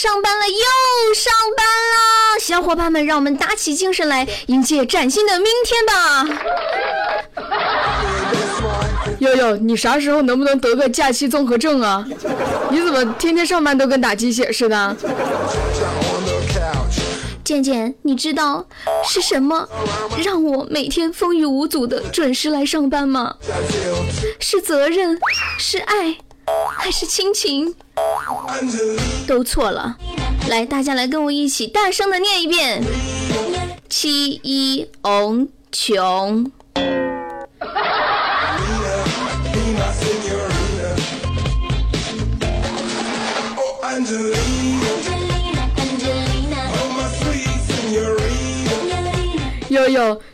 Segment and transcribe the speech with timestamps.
[0.00, 2.40] 上班了，又上班了！
[2.40, 6.26] 小伙伴们，让我们打起精神来，迎接崭新的明天吧！
[9.18, 12.02] 悠悠，你啥时候能不能得个假期综合症啊？
[12.70, 14.96] 你怎么天天上班都跟打鸡血似的？
[17.44, 18.64] 健健，你知道
[19.04, 19.68] 是什么
[20.24, 23.34] 让我每天风雨无阻的准时来上班吗？
[24.38, 25.20] 是责任，
[25.58, 26.16] 是爱，
[26.78, 27.74] 还是亲情？
[29.26, 29.96] 都错了。
[30.48, 32.82] 来，大家来跟我一起大声的念一遍：
[33.88, 36.50] 七一红穷。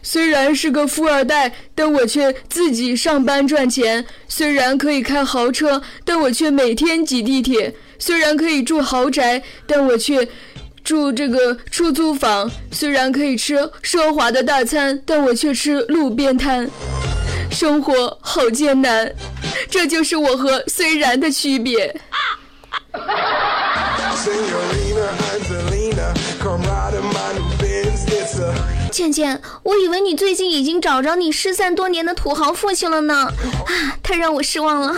[0.02, 10.28] 虽然是个富二代，但我却自己上班赚钱；虽然可以开豪车，但我却每天挤地铁；虽然可以住豪宅，但我却
[10.84, 16.70] 住这个出租房；虽然可以吃奢华的大餐，但我却吃路边摊。
[17.50, 19.10] 生活好艰难，
[19.70, 21.94] 这就是我和虽然的区别。
[28.96, 33.30] 倩倩，我以为你最近已经找着你失散多年的土豪父亲了呢，啊，
[34.02, 34.96] 太让我失望了。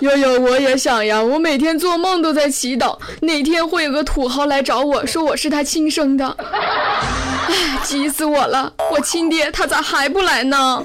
[0.00, 6.36] 悠悠，我也想呀，我每天做梦都在祈祷，哪天会有个土豪来找我说我是他亲生的。
[7.48, 10.84] 哎，急死我了，我亲爹他咋还不来呢？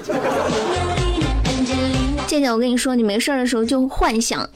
[2.28, 4.46] 倩倩，我跟你说，你没事的时候就幻想，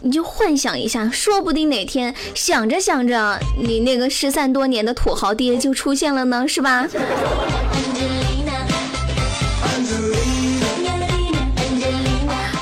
[0.00, 6.88] 你就幻想一下，说不定哪天想着想着，你那个失散多年的土豪爹就出现了呢，是吧？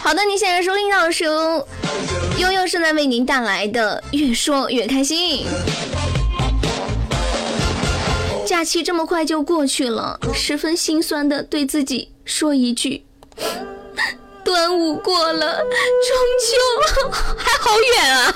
[0.03, 5.47] 好的，你现在收听到的是悠悠正在为您带来的《越说越开心》。
[8.45, 13.05] 假期这么快就过去了，十分心酸的对自己说一句。
[14.53, 15.65] 端午过了，中
[16.45, 16.53] 秋
[17.39, 18.35] 还好远啊！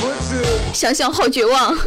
[0.72, 1.76] 想想好绝望。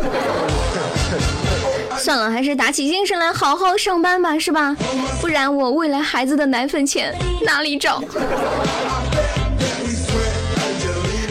[1.98, 4.78] 算了，还是打起精神来好好上班吧，是吧？
[5.20, 8.00] 不然我未来孩子的奶粉钱哪里找？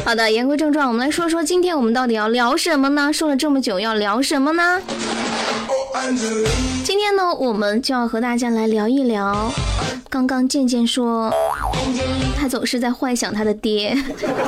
[0.04, 3.12] 好的，言归正传，我们来说说今天我们到底要聊什么呢？
[3.12, 4.82] 说了这么久，要聊什么呢？
[6.84, 9.52] 今天呢，我们就要和大家来聊一聊。
[10.08, 11.30] 刚刚健健说，
[12.36, 13.94] 他总是在幻想他的爹。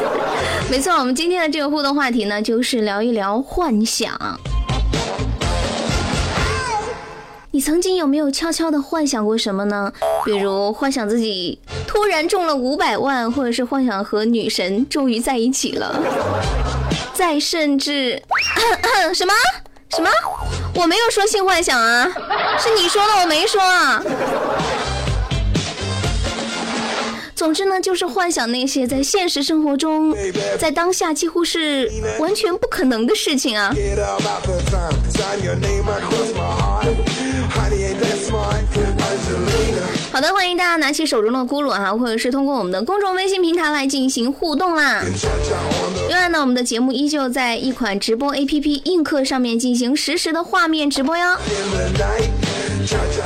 [0.71, 4.19] 没错，我们今天的这个互动话题呢，就是聊一聊幻想。
[7.51, 9.93] 你曾经有没有悄悄的幻想过什么呢？
[10.25, 16.03] 比如幻想自己突然中了五百万，或者是幻想和女神终于在一起了。
[17.13, 18.21] 再甚至，
[19.15, 19.33] 什么
[19.95, 20.11] 什么？
[20.75, 22.05] 我没有说性幻想啊，
[22.59, 24.03] 是你说的，我没说啊。
[27.37, 30.15] 总之呢，就是幻想那些在现实生活中，
[30.59, 33.73] 在当下几乎是完全不可能的事情啊。
[40.15, 45.03] 好的，欢迎大家拿起手中的咕噜哈，或者是通过我们的公众微信平台来进行互动啦。
[46.09, 51.37] 另外呢，我们的节目依旧在一款直播 APP 映客上面进行实时的画面直播哟。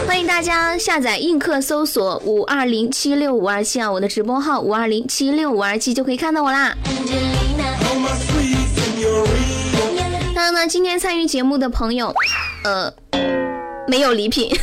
[0.06, 6.74] 欢迎大家下载映客，搜索五二零七六五二七啊，我的直播号五二零七六五二七就可以看到我啦。
[10.34, 12.14] 当然呢，今天参与节目的朋友，
[12.64, 12.90] 呃，
[13.86, 14.50] 没有礼品。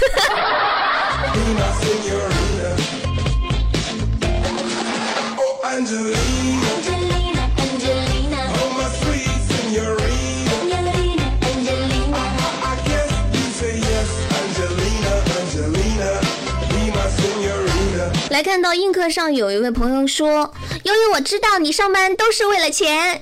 [18.31, 20.51] 来看到映客上有一位朋友说
[20.83, 23.21] ：“悠悠，我知道你上班都是为了钱。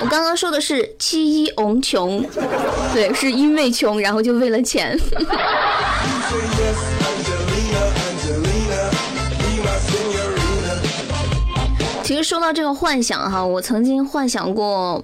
[0.00, 2.24] 我刚刚说的是七一翁穷，
[2.94, 4.98] 对，是因为穷，然后就为了钱。
[12.10, 15.00] 其实说到这个幻想哈，我曾经幻想过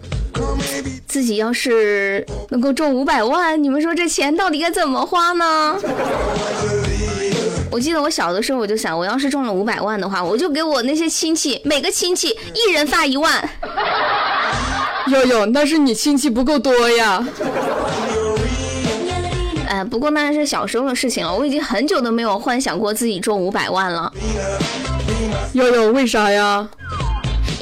[1.06, 5.76] 自己要是能够中五百万，你们说这钱到底该怎么花呢？
[7.70, 13.48] 我记得我小的时候，我就想，我要是中了五百万的话，我就给我那些亲戚每个亲戚一人发一万。
[15.06, 17.24] 悠悠，那是你亲戚不够多呀。
[19.68, 24.12] 哎，不过那是小时候的事情了，我已经很久都没有幻想过自己中五百万了。
[25.52, 26.68] 悠悠，为啥呀？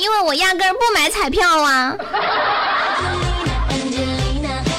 [0.05, 1.97] 因为我压根儿不买彩票啊。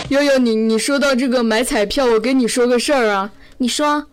[0.09, 3.31] 悠悠，你你说到这个买彩票，我跟你说个事儿啊。
[3.57, 4.05] 你说。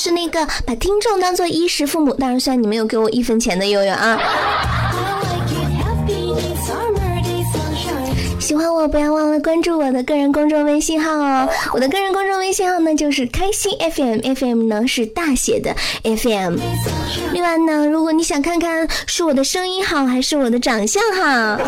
[0.00, 4.18] 是那个把听众当做衣食父母，当然算你没有给我一分钱的悠悠啊。
[8.38, 11.46] 喜欢我，不要忘了关注我的个人公众微信号哦。
[11.74, 16.56] 我的个人公众微信号呢，就是开心 FM，FM 呢是大写的 FM。
[17.34, 21.60] 另外呢，如果你想看看是我的声音好还是我的长相好，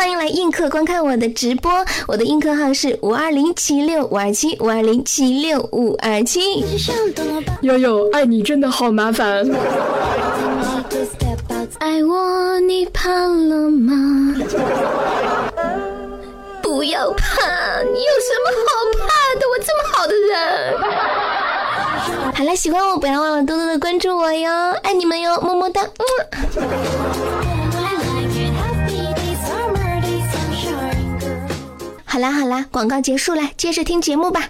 [0.00, 1.70] 欢迎来映客观看我的直播。
[2.08, 6.64] 我的映客号是五二零七六五二七五二零七六五二七。
[7.60, 9.46] 悠悠，爱你真的好麻烦。
[11.80, 14.36] 爱我，你怕了吗？
[16.62, 19.04] 不要怕，你有什么好怕
[19.38, 19.44] 的？
[19.50, 20.32] 我这么好的人。
[22.32, 24.50] 好了，喜欢我不要忘了多多的关注我哟，
[24.82, 25.82] 爱你们哟，么么哒。
[32.12, 34.48] 好啦好啦，广告结束了，接着听节目吧。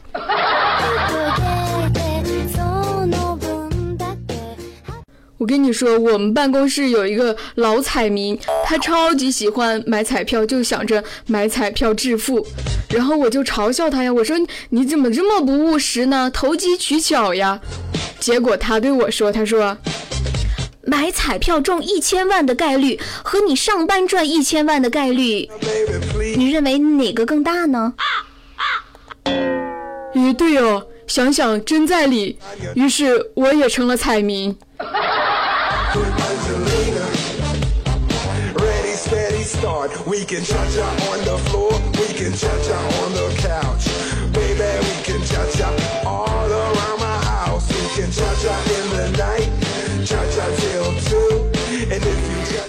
[5.36, 12.46] 我跟你说，我们办公室有一个老彩民，他超级喜欢买彩票，就想着买彩票致富。
[12.88, 14.38] 然后我就嘲笑他呀，我说
[14.70, 16.30] 你怎么这么不务实呢？
[16.32, 17.60] 投机取巧呀！
[18.18, 19.76] 结果他对我说，他说
[20.86, 25.48] 买彩票中一千万的概率和你上班赚一千万的概率，
[26.40, 27.92] 你认为哪个更大呢？
[30.14, 32.38] 咦，对哦，想想真在理。
[32.74, 34.56] 于是我也成了彩民。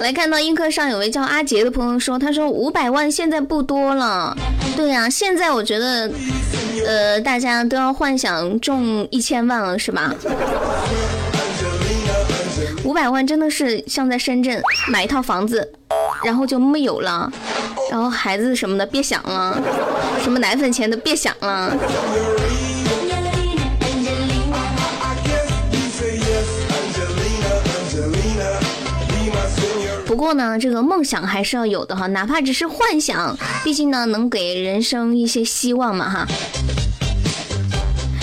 [0.02, 4.36] 来看到映客上有位叫阿杰的朋友说，他说五百万现在不多了。
[4.76, 6.12] 对呀，现在我觉得，
[6.88, 10.12] 呃，大家都要幻想中一千万了，是吧？
[12.84, 15.72] 五百万真的是像在深圳买一套房子，
[16.26, 17.32] 然后就没有了，
[17.92, 19.62] 然后孩子什么的别想了，
[20.24, 21.78] 什么奶粉钱的别想了。
[30.22, 36.28] 过呢，这个梦想还是要有的哈，哪怕只是幻想，毕竟呢能给人生一些希望嘛哈。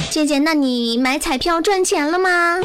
[0.08, 2.60] 姐姐，那你买彩票赚钱了吗？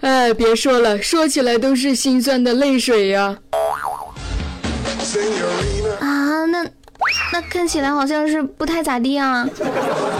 [0.00, 3.36] 哎，别说了，说起来都是心酸的泪水呀。
[7.36, 9.46] 那看起来好像是不太咋地啊。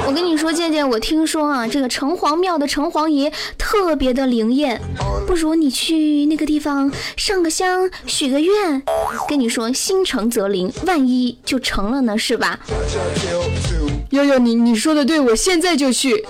[0.07, 4.79] 我跟你说，健健，我听说啊，这个城隍庙的城隍爷特别的灵验，
[5.27, 8.83] 不如你去那个地方上个香，许个愿。
[9.27, 12.61] 跟你说，心诚则灵，万一就成了呢，是吧？
[14.11, 16.23] 悠悠，你你说的对，我现在就去。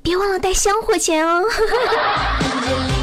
[0.00, 1.44] 别忘了带香火钱哦。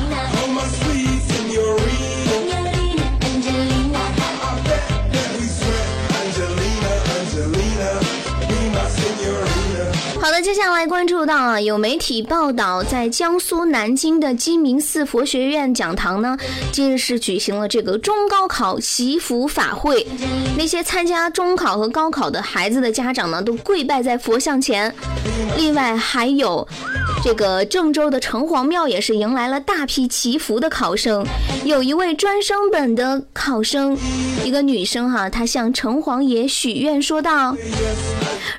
[10.38, 16.38] 那，接下来关注到啊，有媒体报道，在江苏南京的鸡鸣寺佛学院讲堂呢，
[16.74, 20.06] 近日是举行了这个中高考祈福法会。
[20.58, 24.94] 那些参加中考和高考的孩子的家长呢，都跪拜在佛像前。
[25.56, 26.68] 另外还有
[27.24, 31.26] 这个郑州的城隍庙也是迎来了大批祈福的考生。
[31.64, 33.98] 有一位专升本的考生，
[34.44, 37.56] 一个女生哈，她向城隍爷许愿说道：“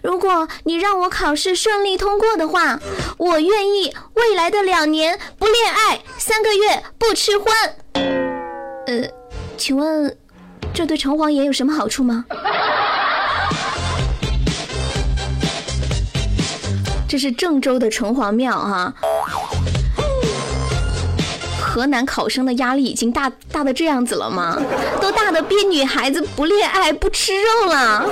[0.02, 2.78] 如果你让我考试。”顺利通过的话，
[3.18, 7.46] 我愿意未来的两年不恋爱，三个月不吃荤。
[8.86, 9.08] 呃，
[9.56, 10.16] 请问
[10.74, 12.24] 这对城隍爷有什么好处吗？
[17.08, 18.92] 这是郑州的城隍庙哈。
[21.58, 24.58] 河南考生的压力已经大大的这样子了吗？
[25.00, 28.06] 都大的逼女孩子不恋爱不吃肉了。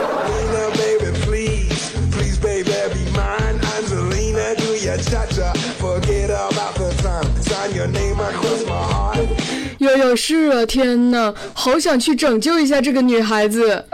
[9.78, 13.84] 哟哟是啊，天哪，好想去拯救一下这个女孩子。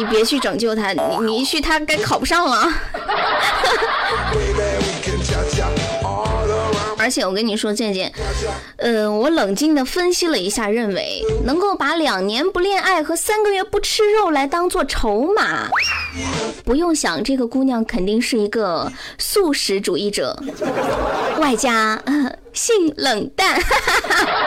[0.00, 2.66] 你别去拯救他，你你一去他该考不上了。
[6.96, 8.10] 而且我跟你说，健健，
[8.76, 15.68] 呃，我冷静的分析了一下，认为能够把两年不恋爱和三个月不吃肉来当做筹码，
[16.64, 20.42] 不用想，这个姑娘肯定是一个素食主义者，
[21.38, 22.02] 外加
[22.54, 23.60] 性冷淡。
[23.60, 24.46] 哈哈哈哈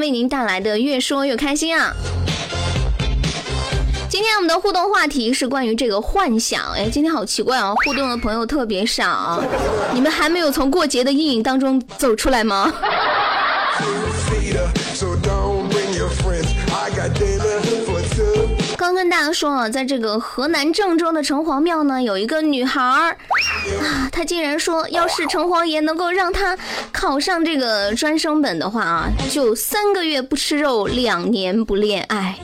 [0.00, 1.94] 为您带来的《越说越开心》啊。
[4.08, 6.72] 今天我们的互动话题是关于这个幻想。
[6.72, 9.40] 哎，今天好奇怪啊，互动的朋友特别少，
[9.92, 12.72] 你们还没有从过节的阴影当中走出来吗？
[18.80, 23.10] 刚跟大家说啊，在这个河南郑州的城隍庙呢，有一个女孩儿
[23.84, 26.56] 啊，她竟然说，要是城隍爷能够让她
[26.90, 32.38] 考上这个专升本的话啊，就三个月不吃肉，两年不恋爱。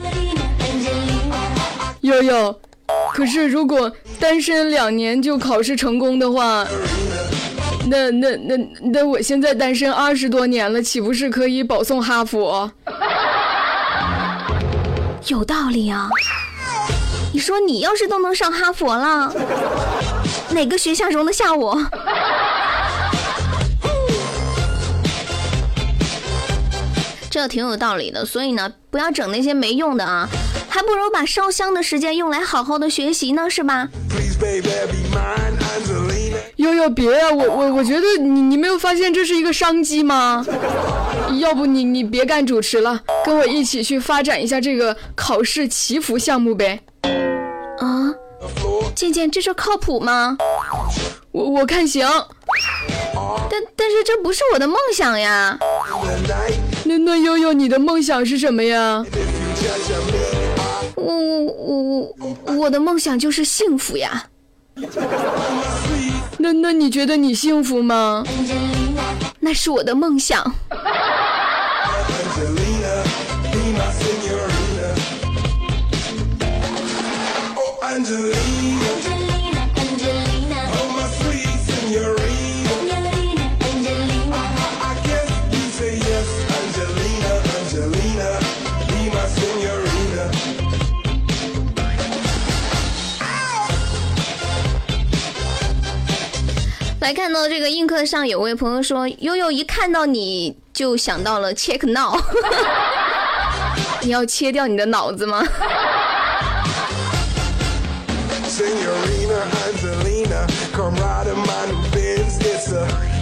[2.01, 2.55] 悠悠，
[3.15, 6.67] 可是如果单身两年就考试成功的话，
[7.89, 8.55] 那那那
[8.93, 12.71] 那我现在单身二十多年了，岂不是可以保送哈佛？
[15.27, 16.09] 有道理啊！
[17.33, 19.33] 你说你要是都能上哈佛了，
[20.51, 21.77] 哪个学校容得下我？
[27.29, 30.29] 这挺有道理的，所以呢，不要整那些没用的啊，
[30.69, 33.89] 还不如把烧香的时间用来好好的学习呢，是吧？
[36.55, 37.29] 悠悠，别啊！
[37.31, 40.45] 我我我觉得你你没有发现这是一个商机吗？
[41.39, 46.79] 要不你你别干主持了，跟我一起去发展一下这个考试祈福项目呗。
[47.79, 48.13] 啊，
[48.95, 50.37] 健健，这事靠谱吗？
[51.31, 52.07] 我我看行。
[53.49, 55.57] 但但是这不是我的梦想呀。
[56.85, 59.05] 那那悠悠，你的梦想是什么呀？
[60.95, 62.15] 我我我
[62.45, 64.27] 我我的梦想就是幸福呀。
[66.37, 68.23] 那那你觉得你幸福吗？
[69.47, 70.43] 那是我的梦想。
[97.07, 102.19] 来看到这个映客上有位朋友说，悠悠一看到你就想到了 check now，
[104.03, 105.41] 你要切掉你的脑子吗？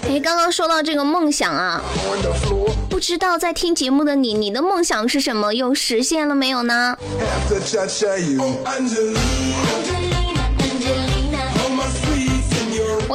[0.08, 1.80] 哎，刚刚说到这个梦想啊，
[2.90, 5.54] 不知道在听节目的你，你的梦想是什么？
[5.54, 6.98] 又实现了没有呢？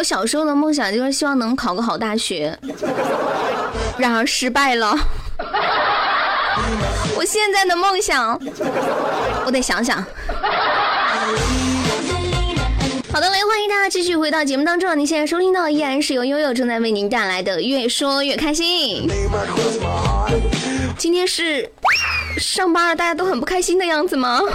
[0.02, 2.58] 我小时候的梦想就是希望能考个好大学，
[4.00, 4.98] 然而失败了。
[7.16, 8.36] 我现在的梦想，
[9.46, 10.04] 我得想想。
[13.14, 14.98] 好的，嘞欢迎大家继续回到节目当中。
[14.98, 19.08] 您现在收听到依然是由悠悠正在为您带来的《越说越开心》。
[20.98, 21.72] 今天是
[22.40, 24.42] 上班了，大家都很不开心的样子吗？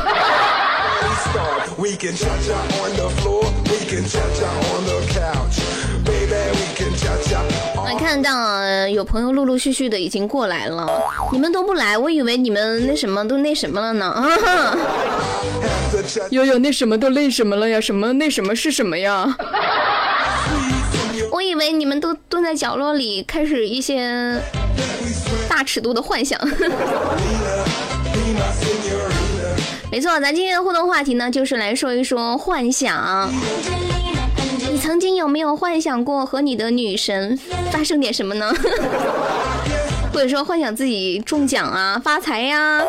[7.76, 10.86] 我看到有朋友陆陆续续的已经过来了，
[11.32, 14.06] 你们都不来，我以为你们那什么都那什么了呢。
[14.12, 14.76] 啊！
[16.30, 17.80] 悠悠那什么都那什么了呀？
[17.80, 19.34] 什么那什么是什么呀？
[21.32, 24.38] 我以为你们都蹲在角落里，开始一些
[25.48, 26.38] 大尺度的幻想。
[29.96, 33.30] 没错，咱今天的互动话题呢，就是来说一说幻想。
[34.70, 37.34] 你曾经有没有幻想过和你的女神
[37.70, 38.52] 发生点什么呢？
[40.12, 42.82] 或者说幻想自己中奖啊、发财呀，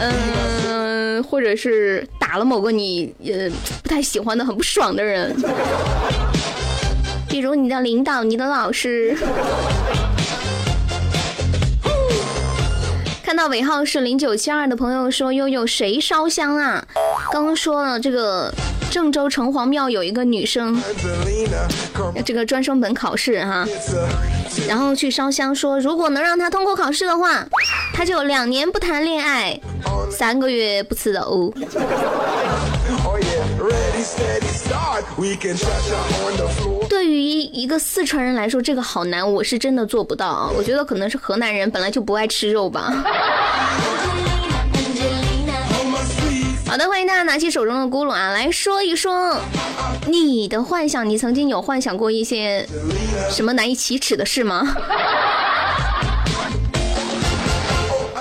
[0.00, 3.50] 嗯，或者是打了某个你呃
[3.82, 5.36] 不太喜欢的、很不爽的人，
[7.28, 9.14] 比如你的领导、你的老师。
[13.36, 16.82] 那尾号是零九七二的朋友说：“悠悠谁烧香啊？”
[17.30, 18.50] 刚刚说了，这个
[18.90, 20.74] 郑州城隍庙有一个女生，
[22.24, 23.68] 这个专升本考试哈，
[24.66, 27.46] 然后去烧香说，如果能让她通过考试的话，
[27.92, 29.60] 她就两年不谈恋爱，
[30.10, 31.52] 三个月不吃肉。
[36.88, 40.50] 对于一个四川人来说，这个好难，我是真的做不到啊。
[40.56, 42.92] 我觉得可能是河南人本来就不爱吃肉吧。
[46.66, 49.38] 好的，欢迎大家拿起手中的咕噜啊，来说一说
[50.06, 51.08] 你的幻想。
[51.08, 52.66] 你曾经有幻想过一些
[53.30, 54.76] 什么难以启齿的事吗？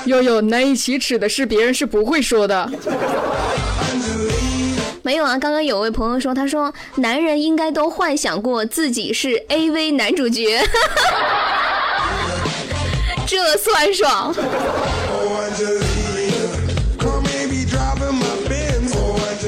[0.05, 2.69] 哟哟，难以启齿的事，别人是不会说的。
[5.05, 10.59] 没有啊，刚刚有位朋友说，他说男人应该都幻想过自己是 AV 男主角，
[13.27, 14.33] 这算爽。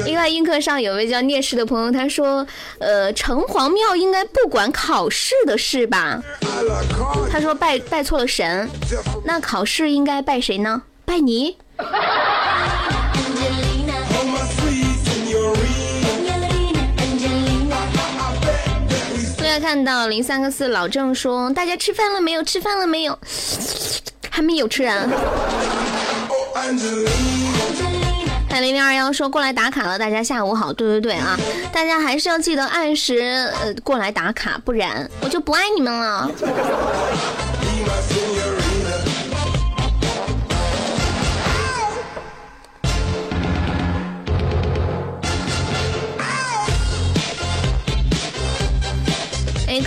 [0.06, 2.46] 另外，映客上有位叫聂氏的朋友，他说，
[2.78, 6.22] 呃，城隍庙应该不管考试的事吧？
[7.32, 8.70] 他说拜拜错了神，
[9.24, 10.82] 那考试应该拜谁呢？
[11.04, 11.56] 拜你。
[19.60, 22.42] 看到零三个四老郑说：“大家吃饭了没有？
[22.42, 23.18] 吃饭了没有？
[24.30, 25.06] 还没有吃啊。”
[28.50, 30.72] 还零零二幺说过来打卡了，大家下午好。
[30.72, 31.36] 对对对啊，
[31.72, 33.18] 大家还是要记得按时
[33.62, 36.30] 呃过来打卡，不然我就不爱你们了。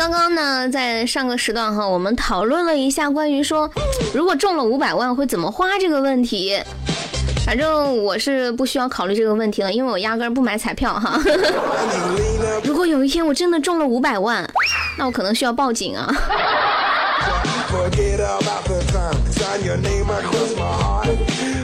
[0.02, 3.70] 刚刚呢，在上个时段哈，我们讨论了一下关于说，
[4.16, 6.60] 如果中了五百万会怎么花这个问题。
[7.46, 11.22] 反正我是不需要考虑这个问题了，因为我压根儿不买彩票哈。
[12.66, 14.44] 如果有一天我真的中了五百万，
[14.98, 16.12] 那我可能需要报警啊。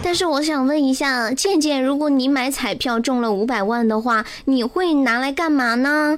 [0.09, 6.17] 但是我想问一下，倩倩，如果你买彩票中了五百万的话，你会拿来干嘛呢？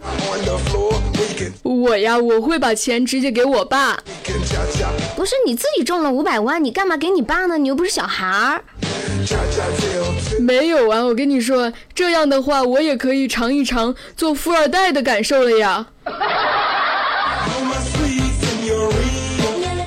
[1.63, 3.97] 我呀，我会把钱直接给我爸。
[5.15, 7.58] 不是你自己中了五百万，你干嘛给你爸呢？
[7.58, 8.63] 你又不是小孩儿。
[10.39, 15.88] 没有啊，我跟你说，这样的话，我也可以尝一尝做富二代的感受了呀。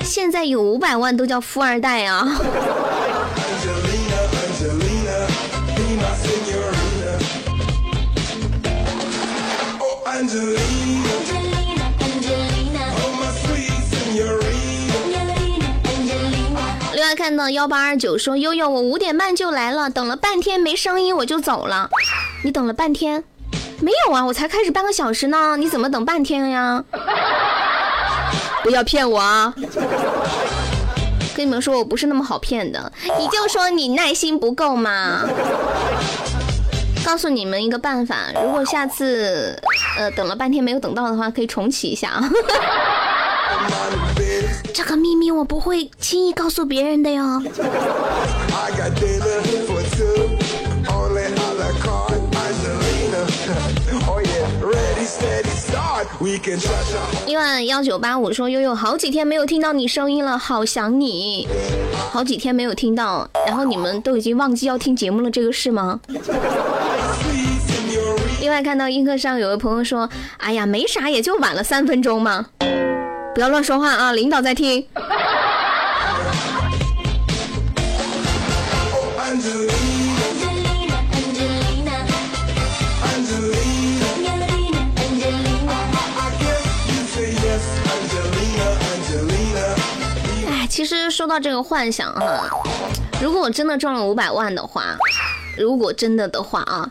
[0.03, 2.37] 现在有五百万都叫富二代啊。
[16.93, 21.89] 另外看到幺八二九说悠悠，我五点半就来了，等了半天没声音我就走了。
[22.43, 23.23] 你等了半天？
[23.79, 26.83] 没有啊，我才开始半个小时呢，你怎么等半天呀？
[28.63, 29.51] 不要骗我啊！
[31.35, 35.27] 跟你们说，我不是那么好骗的，你就说你耐心不够嘛。
[37.03, 39.55] 告诉你们一个办法，如果下次
[39.97, 42.29] 呃等了半天没有等到的话，可以重启一下啊。
[44.73, 47.41] 这个秘密我不会轻易告诉别人的哟。
[57.27, 61.47] 一万幺九八五说悠悠好几天没有听到你声音了，好想你。
[62.11, 65.99] 好几天没有听到，然后你们都已经忘记要听节目了，这个是吗？
[68.53, 72.45] 另外看到映客上有位朋友说，哎呀没啥，也就晚了三分钟嘛。
[73.33, 74.85] 不要乱说话啊，领导在听。
[90.47, 92.47] 哎其实说到这个幻想哈，
[93.19, 94.95] 如果我真的中了五百万的话，
[95.57, 96.89] 如果真的的话啊，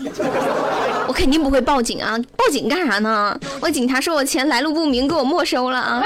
[1.09, 2.17] 我肯定不会报警啊！
[2.37, 3.39] 报警干啥呢？
[3.61, 6.03] 我警察说我钱来路不明，给我没收了啊！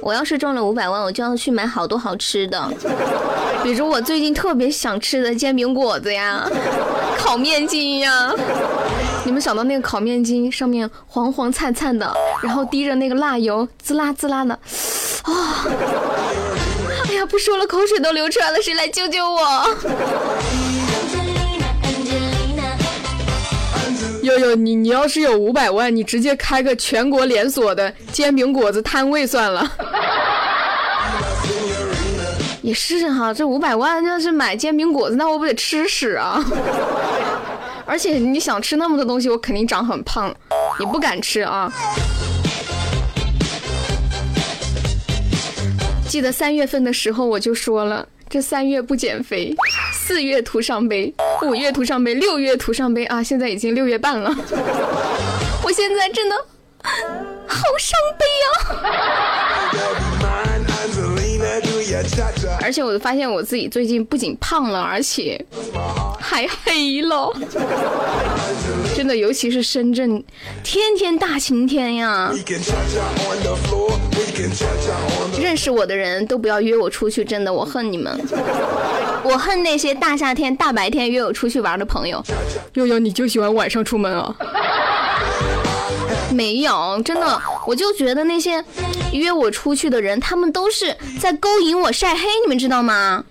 [0.00, 2.68] 我要是中了五百万，我就要去买好多好吃的，
[3.62, 6.48] 比如我最近特别想吃的煎饼果子呀，
[7.18, 8.32] 烤面筋呀。
[9.24, 12.08] 你们想到那个烤面筋上面黄黄灿灿的，
[12.40, 14.54] 然后滴着那个辣油，滋啦滋啦的。
[15.24, 15.66] 啊！
[17.26, 19.68] 呀，不说了，口水都流出来了，谁来救救我？
[24.22, 29.68] 悠悠，你你要是有五百万，你直接开个全国连锁的煎饼果子摊位算了。
[32.62, 36.44] 也是哈，这五百万要是买煎饼果子，那我不得吃屎啊！
[37.86, 40.34] 而且你想吃那么多东西，我肯定长很胖，
[40.80, 41.72] 你不敢吃啊。
[46.16, 49.54] 记得三月份的时候我就说了，这三月不减肥，
[49.92, 53.22] 四月徒伤悲，五月徒伤悲，六月徒伤悲啊！
[53.22, 54.34] 现在已经六月半了，
[55.62, 56.34] 我现在真的
[57.46, 58.56] 好伤悲啊！
[62.62, 65.38] 而且我发现我自己最近不仅胖了，而且
[66.18, 67.30] 还黑了。
[68.96, 70.24] 真的，尤其是深圳，
[70.64, 72.32] 天天大晴天呀。
[75.40, 78.20] 认识我的人都不要约我出去，真的，我恨你们。
[79.24, 82.22] 我恨那些大夏天、大白天约我出去玩的朋友。
[82.74, 84.34] 悠悠，你就喜欢晚上出门啊？
[86.30, 88.62] 没有，真的，我就觉得那些
[89.12, 93.24] 约我出去的人，他们都是在勾引我晒黑，你们知道吗？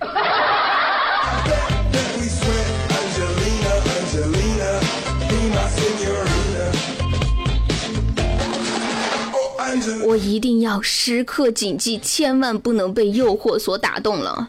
[10.06, 14.48] 我一定要时刻谨记，千万不能被诱惑所打动了。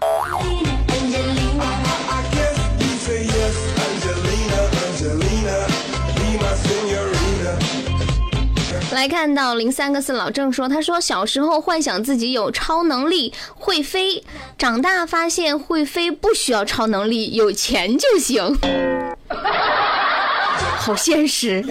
[8.92, 14.24] 来看到零三个四老郑说，他说小时候幻想自己有超能力会飞，
[14.56, 18.56] 长大发现会飞不需要超能力，有钱就行，
[20.78, 21.62] 好现实。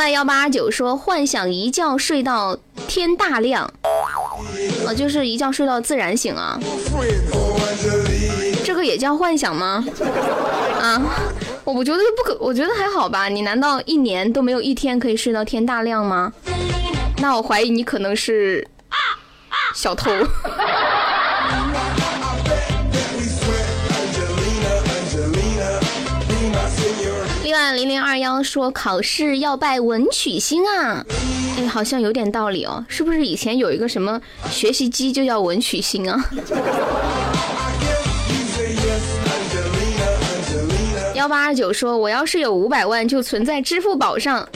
[0.00, 2.56] 另外幺八二九说幻想一觉睡到
[2.88, 3.70] 天大亮，
[4.86, 6.58] 啊，就是一觉睡到自然醒啊，
[8.64, 9.84] 这个也叫幻想吗？
[10.80, 11.02] 啊？
[11.64, 13.28] 我不觉得不可，我觉得还好吧。
[13.28, 16.32] 你难道一年都没有一天可以睡到天大亮吗？
[17.18, 18.66] 那我怀疑你可能是
[19.74, 20.10] 小偷。
[28.00, 31.04] 二幺说考试要拜文曲星啊，
[31.58, 32.84] 哎，好像有点道理哦。
[32.88, 36.24] 是不是以前有一个什么学习机就叫文曲星啊？
[41.14, 44.48] 幺八二九说：“我要是有五百万，就存在支付宝上。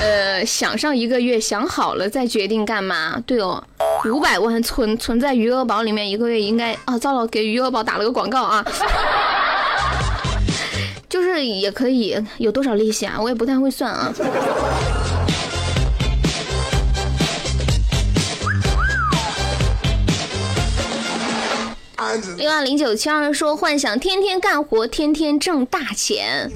[0.00, 3.20] 呃，想上一个月，想好了再决定干嘛。
[3.26, 3.60] 对哦，
[4.04, 6.76] 五百万存存在余额宝里面，一个月应该……
[6.84, 8.64] 啊，糟了，给余额宝打了个广告啊！
[11.16, 13.18] 就是也可以有多少利息啊？
[13.18, 14.12] 我也不太会算啊。”
[22.36, 26.50] 六二零九七二说幻想天天干活，天天挣大钱。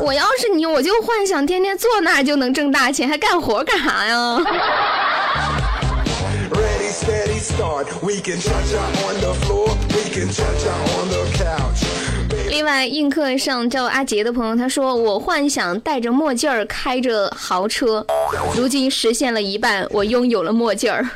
[0.00, 4.38] 我要是你，我就幻想天天坐那儿就能挣大钱，还干活干啥呀？
[12.48, 18.04] 另外映客上叫阿杰的朋友他说我幻想戴着墨镜儿开着豪车，
[18.56, 21.08] 如今实现了一半，我拥有了墨镜儿。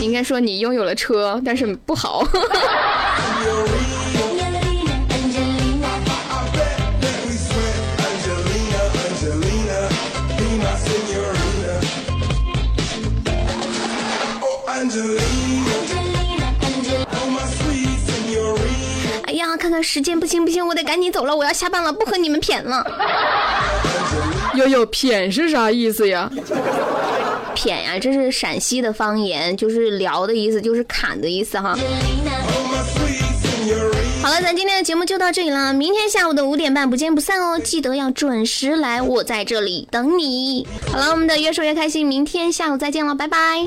[0.00, 2.26] 应该说你拥有了车，但是不好。
[19.82, 22.84] 时间，不行不行，我得赶紧走了，我要下班了，不和你们谝了。
[24.54, 26.30] 悠悠，谝是啥意思呀？
[27.54, 31.76] 谝呀，这是陕西的方言，就是聊的意思，就是砍的意思哈。
[34.22, 40.66] 好了，咱今天的节目就到这里了，明天下午的五点半不见不散哦，记得要准时来，我在这里等你。
[40.90, 43.64] 好了，我们的越说越开心，明天下午再见了，拜拜。